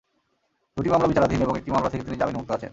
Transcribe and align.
দুটি 0.77 0.89
মামলা 0.89 1.07
বিচারাধীন 1.07 1.41
এবং 1.41 1.57
একটি 1.57 1.71
মামলা 1.71 1.89
থেকে 1.89 2.03
তিনি 2.03 2.17
জামিনে 2.17 2.37
মুক্ত 2.37 2.51
আছেন। 2.51 2.69